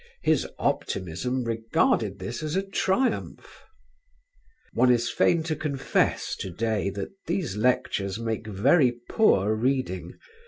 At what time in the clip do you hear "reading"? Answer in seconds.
9.53-10.17